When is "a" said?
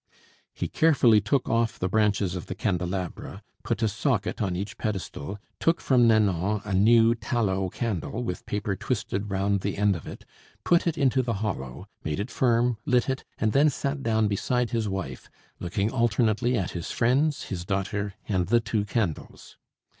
3.83-3.87, 6.65-6.73